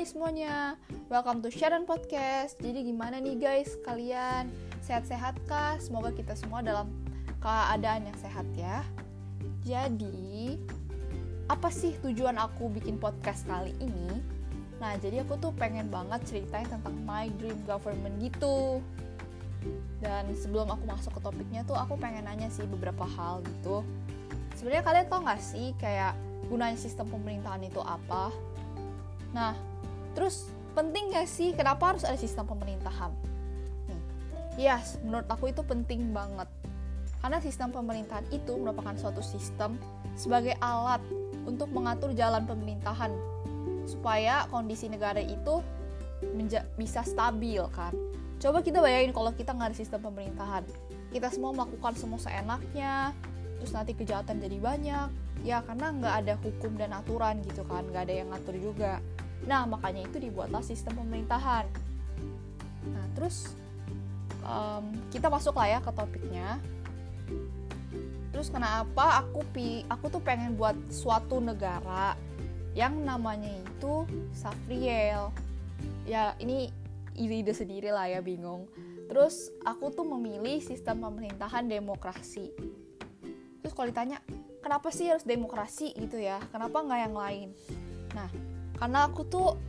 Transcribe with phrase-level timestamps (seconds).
[0.00, 0.80] Hai semuanya,
[1.12, 2.56] welcome to Sharon Podcast.
[2.56, 4.48] Jadi gimana nih guys, kalian
[4.80, 5.76] sehat-sehat kah?
[5.76, 6.88] Semoga kita semua dalam
[7.36, 8.80] keadaan yang sehat ya.
[9.60, 10.56] Jadi,
[11.52, 14.24] apa sih tujuan aku bikin podcast kali ini?
[14.80, 18.80] Nah, jadi aku tuh pengen banget ceritain tentang my dream government gitu.
[20.00, 23.84] Dan sebelum aku masuk ke topiknya tuh aku pengen nanya sih beberapa hal gitu.
[24.56, 26.16] Sebenarnya kalian tau gak sih kayak
[26.48, 28.32] gunanya sistem pemerintahan itu apa?
[29.36, 29.69] Nah,
[30.16, 33.10] terus penting gak sih kenapa harus ada sistem pemerintahan?
[33.88, 34.00] Nih,
[34.58, 36.46] yes, menurut aku itu penting banget.
[37.20, 39.76] Karena sistem pemerintahan itu merupakan suatu sistem
[40.16, 41.04] sebagai alat
[41.44, 43.12] untuk mengatur jalan pemerintahan
[43.84, 45.60] supaya kondisi negara itu
[46.80, 47.92] bisa stabil kan.
[48.40, 50.64] Coba kita bayangin kalau kita nggak ada sistem pemerintahan,
[51.12, 53.12] kita semua melakukan semua seenaknya,
[53.60, 55.08] terus nanti kejahatan jadi banyak,
[55.44, 58.96] ya karena nggak ada hukum dan aturan gitu kan, nggak ada yang ngatur juga.
[59.48, 61.64] Nah, makanya itu dibuatlah sistem pemerintahan.
[62.90, 63.52] Nah, terus
[64.44, 66.60] um, kita masuk lah ya ke topiknya.
[68.30, 72.14] Terus kenapa aku pi aku tuh pengen buat suatu negara
[72.72, 75.34] yang namanya itu Safriel.
[76.06, 76.70] Ya, ini
[77.18, 78.70] ide sendiri lah ya, bingung.
[79.10, 82.54] Terus aku tuh memilih sistem pemerintahan demokrasi.
[83.60, 84.22] Terus kalau ditanya,
[84.62, 86.38] kenapa sih harus demokrasi gitu ya?
[86.54, 87.48] Kenapa nggak yang lain?
[88.14, 88.30] Nah,
[88.80, 89.60] karena aku tuh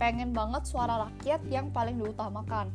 [0.00, 2.72] pengen banget suara rakyat yang paling diutamakan.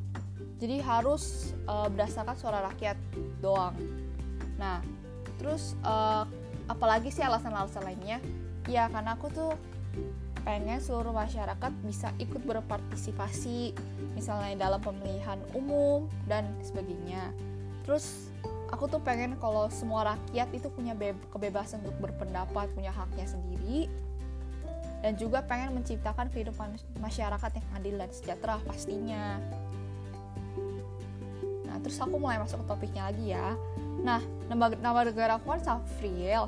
[0.61, 2.95] Jadi harus uh, berdasarkan suara rakyat
[3.41, 3.73] doang.
[4.61, 4.85] Nah
[5.41, 6.29] terus uh,
[6.69, 8.21] apalagi sih alasan-alasan lainnya?
[8.69, 9.51] Ya karena aku tuh
[10.45, 13.73] pengen seluruh masyarakat bisa ikut berpartisipasi
[14.13, 17.33] misalnya dalam pemilihan umum dan sebagainya.
[17.83, 18.29] Terus
[18.69, 20.93] aku tuh pengen kalau semua rakyat itu punya
[21.33, 23.89] kebebasan untuk berpendapat punya haknya sendiri
[25.03, 29.37] dan juga pengen menciptakan kehidupan masyarakat yang adil dan sejahtera pastinya.
[31.67, 33.59] Nah, terus aku mulai masuk ke topiknya lagi ya.
[33.99, 36.47] Nah, nama, nama negara aku kan Safriel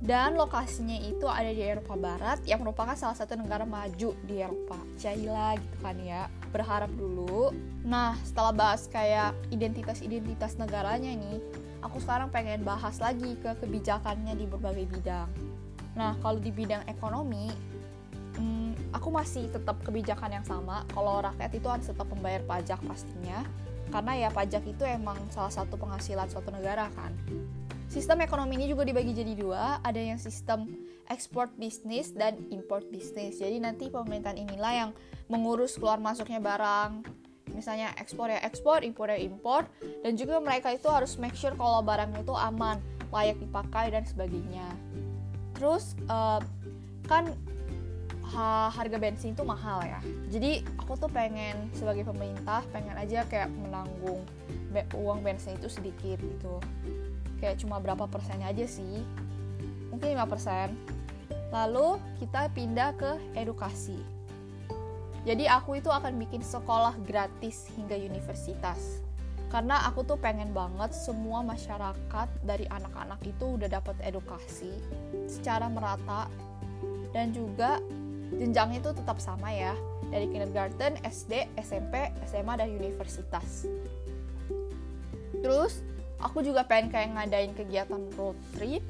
[0.00, 4.80] dan lokasinya itu ada di Eropa Barat yang merupakan salah satu negara maju di Eropa.
[4.96, 6.24] Caila gitu kan ya.
[6.56, 7.52] Berharap dulu.
[7.84, 11.36] Nah, setelah bahas kayak identitas-identitas negaranya nih,
[11.84, 15.28] aku sekarang pengen bahas lagi ke kebijakannya di berbagai bidang.
[15.92, 17.52] Nah, kalau di bidang ekonomi,
[18.90, 20.82] aku masih tetap kebijakan yang sama.
[20.90, 23.46] Kalau rakyat itu harus tetap membayar pajak pastinya.
[23.90, 27.10] Karena ya pajak itu emang salah satu penghasilan suatu negara kan.
[27.90, 29.82] Sistem ekonomi ini juga dibagi jadi dua.
[29.82, 30.70] Ada yang sistem
[31.10, 34.90] ekspor bisnis dan import bisnis jadi nanti pemerintahan inilah yang
[35.26, 37.02] mengurus keluar masuknya barang.
[37.50, 39.66] Misalnya ekspor ya ekspor impor ya impor.
[40.06, 42.78] Dan juga mereka itu harus make sure kalau barangnya itu aman
[43.10, 44.70] layak dipakai dan sebagainya.
[45.58, 46.38] Terus uh,
[47.10, 47.34] kan
[48.30, 49.98] ha harga bensin itu mahal ya.
[50.30, 54.22] Jadi aku tuh pengen sebagai pemerintah pengen aja kayak menanggung
[54.70, 56.62] be uang bensin itu sedikit gitu.
[57.42, 59.02] Kayak cuma berapa persennya aja sih.
[59.90, 61.00] Mungkin 5%
[61.50, 63.98] lalu kita pindah ke edukasi.
[65.26, 69.04] Jadi aku itu akan bikin sekolah gratis hingga universitas.
[69.50, 74.70] Karena aku tuh pengen banget semua masyarakat dari anak-anak itu udah dapat edukasi
[75.26, 76.30] secara merata.
[77.10, 77.82] Dan juga
[78.40, 79.76] jenjangnya itu tetap sama ya
[80.08, 83.68] dari kindergarten, SD, SMP, SMA dan universitas.
[85.44, 85.84] Terus
[86.16, 88.80] aku juga pengen kayak ngadain kegiatan road trip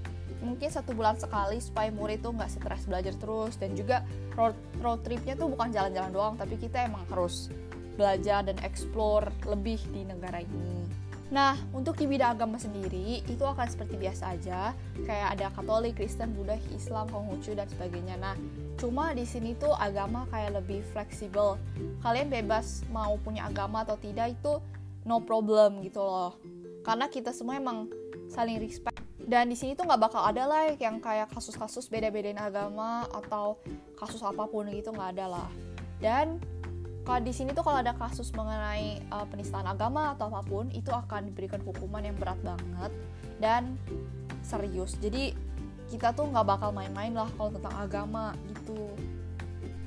[0.41, 4.01] mungkin satu bulan sekali supaya murid tuh nggak stres belajar terus dan juga
[4.33, 7.53] road road tripnya tuh bukan jalan-jalan doang tapi kita emang harus
[8.01, 10.89] belajar dan explore lebih di negara ini.
[11.31, 14.75] Nah, untuk di bidang agama sendiri, itu akan seperti biasa aja,
[15.07, 18.19] kayak ada Katolik, Kristen, Buddha, Islam, Konghucu, dan sebagainya.
[18.19, 18.35] Nah,
[18.75, 21.55] cuma di sini tuh agama kayak lebih fleksibel.
[22.03, 24.59] Kalian bebas mau punya agama atau tidak itu
[25.07, 26.35] no problem gitu loh.
[26.83, 27.87] Karena kita semua emang
[28.27, 28.99] saling respect.
[29.23, 33.63] Dan di sini tuh nggak bakal ada lah yang kayak kasus-kasus beda-bedain agama atau
[33.95, 35.49] kasus apa pun gitu nggak ada lah.
[36.03, 36.43] Dan
[37.11, 40.95] kalau di sini tuh kalau ada kasus mengenai uh, penistaan agama atau apa pun itu
[40.95, 42.95] akan diberikan hukuman yang berat banget
[43.43, 43.75] dan
[44.47, 44.95] serius.
[45.03, 45.35] Jadi
[45.91, 48.95] kita tuh nggak bakal main-main lah kalau tentang agama gitu.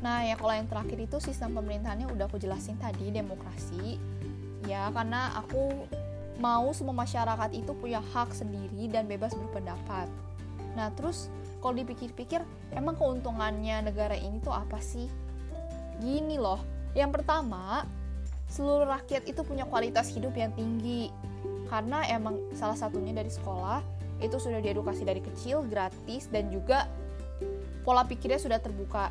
[0.03, 3.95] Nah ya kalau yang terakhir itu sistem pemerintahannya udah aku jelasin tadi demokrasi.
[4.67, 5.87] Ya karena aku
[6.43, 10.11] mau semua masyarakat itu punya hak sendiri dan bebas berpendapat.
[10.75, 11.31] Nah terus
[11.63, 12.43] kalau dipikir-pikir
[12.75, 15.07] emang keuntungannya negara ini tuh apa sih?
[16.03, 17.85] Gini loh yang pertama,
[18.49, 21.09] seluruh rakyat itu punya kualitas hidup yang tinggi
[21.73, 23.81] karena emang salah satunya dari sekolah
[24.21, 26.85] itu sudah diedukasi dari kecil gratis dan juga
[27.81, 29.09] pola pikirnya sudah terbuka.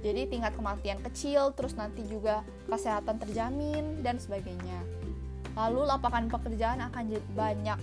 [0.00, 2.40] Jadi tingkat kematian kecil, terus nanti juga
[2.72, 4.80] kesehatan terjamin dan sebagainya.
[5.52, 7.76] Lalu lapangan pekerjaan akan banyak.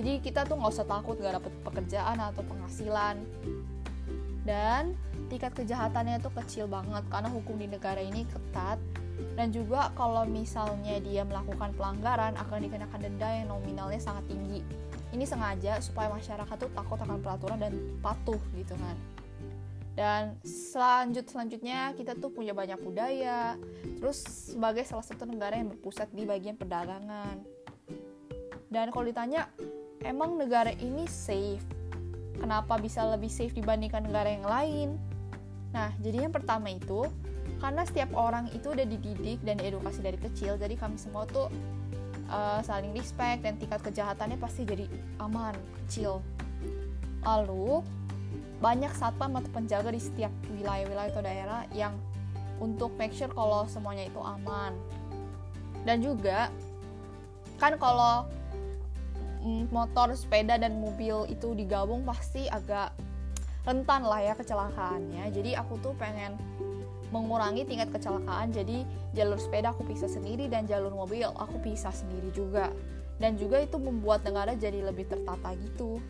[0.00, 3.20] Jadi kita tuh nggak usah takut nggak dapet pekerjaan atau penghasilan.
[4.44, 4.96] Dan
[5.28, 8.80] tingkat kejahatannya itu kecil banget karena hukum di negara ini ketat.
[9.36, 14.64] Dan juga kalau misalnya dia melakukan pelanggaran akan dikenakan denda yang nominalnya sangat tinggi.
[15.12, 18.96] Ini sengaja supaya masyarakat tuh takut akan peraturan dan patuh gitu kan.
[19.92, 23.60] Dan selanjut selanjutnya kita tuh punya banyak budaya.
[24.00, 24.24] Terus
[24.56, 27.44] sebagai salah satu negara yang berpusat di bagian perdagangan.
[28.70, 29.50] Dan kalau ditanya
[30.00, 31.79] emang negara ini safe
[32.38, 34.90] kenapa bisa lebih safe dibandingkan negara yang lain
[35.70, 37.06] Nah, jadi yang pertama itu
[37.62, 41.46] karena setiap orang itu udah dididik dan diedukasi dari kecil, jadi kami semua tuh
[42.32, 44.86] uh, saling respect dan tingkat kejahatannya pasti jadi
[45.22, 45.54] aman,
[45.84, 46.18] kecil.
[47.22, 47.84] Lalu
[48.60, 51.94] banyak satpam atau penjaga di setiap wilayah-wilayah atau daerah yang
[52.60, 54.74] untuk make sure kalau semuanya itu aman.
[55.84, 56.52] Dan juga
[57.56, 58.28] kan kalau
[59.72, 62.92] motor, sepeda dan mobil itu digabung pasti agak
[63.64, 66.36] rentan lah ya kecelakaannya jadi aku tuh pengen
[67.12, 72.32] mengurangi tingkat kecelakaan jadi jalur sepeda aku pisah sendiri dan jalur mobil aku pisah sendiri
[72.32, 72.72] juga
[73.20, 76.00] dan juga itu membuat negara jadi lebih tertata gitu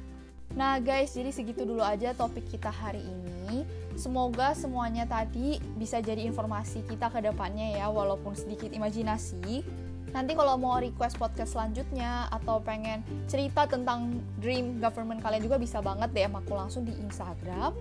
[0.58, 3.62] Nah guys, jadi segitu dulu aja topik kita hari ini.
[3.94, 9.62] Semoga semuanya tadi bisa jadi informasi kita ke depannya ya, walaupun sedikit imajinasi.
[10.10, 15.78] Nanti kalau mau request podcast selanjutnya atau pengen cerita tentang dream government kalian juga bisa
[15.78, 17.74] banget DM aku langsung di Instagram.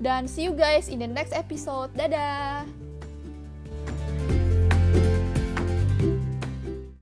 [0.00, 1.92] Dan see you guys in the next episode.
[1.94, 2.85] Dadah!